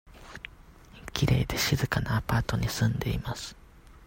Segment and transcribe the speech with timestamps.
[1.13, 3.55] きれいで静かなアパートに住んでいます。